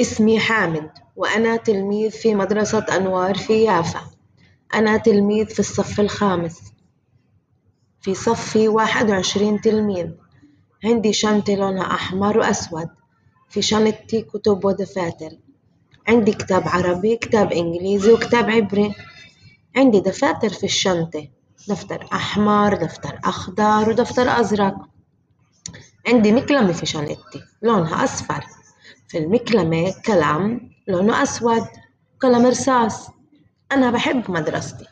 [0.00, 4.00] اسمي حامد وأنا تلميذ في مدرسة أنوار في يافا.
[4.74, 6.60] أنا تلميذ في الصف الخامس.
[8.00, 10.06] في صفي واحد وعشرين تلميذ.
[10.84, 12.88] عندي شنطة لونها أحمر وأسود.
[13.48, 15.30] في شنطتي كتب ودفاتر.
[16.08, 18.94] عندي كتاب عربي كتاب إنجليزي وكتاب عبري.
[19.76, 21.28] عندي دفاتر في الشنطة
[21.68, 24.76] دفتر أحمر دفتر أخضر ودفتر أزرق.
[26.08, 28.44] عندي مكلمة في شنطتي لونها أصفر.
[29.14, 31.66] في المكلمة قلم لونه أسود
[32.20, 33.10] قلم رصاص
[33.72, 34.84] أنا بحب مدرستي.